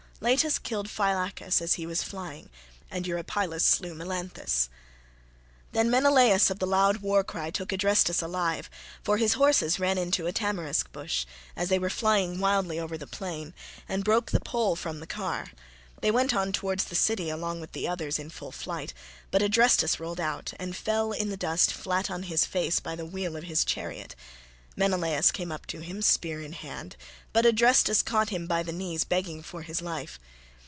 Leitus 0.23 0.59
killed 0.59 0.87
Phylacus 0.87 1.63
as 1.63 1.73
he 1.73 1.87
was 1.87 2.03
flying, 2.03 2.51
and 2.91 3.07
Eurypylus 3.07 3.65
slew 3.65 3.95
Melanthus. 3.95 4.69
Then 5.71 5.89
Menelaus 5.89 6.51
of 6.51 6.59
the 6.59 6.67
loud 6.67 6.97
war 6.97 7.23
cry 7.23 7.49
took 7.49 7.69
Adrestus 7.73 8.21
alive, 8.21 8.69
for 9.03 9.17
his 9.17 9.33
horses 9.33 9.79
ran 9.79 9.97
into 9.97 10.27
a 10.27 10.31
tamarisk 10.31 10.91
bush, 10.91 11.25
as 11.55 11.69
they 11.69 11.79
were 11.79 11.89
flying 11.89 12.39
wildly 12.39 12.79
over 12.79 12.99
the 12.99 13.07
plain, 13.07 13.55
and 13.89 14.03
broke 14.03 14.29
the 14.29 14.39
pole 14.39 14.75
from 14.75 14.99
the 14.99 15.07
car; 15.07 15.47
they 16.03 16.11
went 16.11 16.35
on 16.35 16.51
towards 16.51 16.83
the 16.85 16.95
city 16.95 17.31
along 17.31 17.59
with 17.59 17.71
the 17.71 17.87
others 17.87 18.19
in 18.19 18.29
full 18.29 18.51
flight, 18.51 18.93
but 19.31 19.41
Adrestus 19.41 19.99
rolled 19.99 20.19
out, 20.21 20.53
and 20.59 20.75
fell 20.75 21.11
in 21.11 21.29
the 21.29 21.35
dust 21.35 21.73
flat 21.73 22.11
on 22.11 22.21
his 22.23 22.45
face 22.45 22.79
by 22.79 22.95
the 22.95 23.07
wheel 23.07 23.35
of 23.35 23.45
his 23.45 23.65
chariot; 23.65 24.15
Menelaus 24.77 25.31
came 25.31 25.51
up 25.51 25.65
to 25.65 25.81
him 25.81 26.01
spear 26.01 26.39
in 26.41 26.53
hand, 26.53 26.95
but 27.33 27.45
Adrestus 27.45 28.01
caught 28.01 28.29
him 28.29 28.47
by 28.47 28.63
the 28.63 28.71
knees 28.71 29.03
begging 29.03 29.43
for 29.43 29.63
his 29.63 29.81
life. 29.81 30.17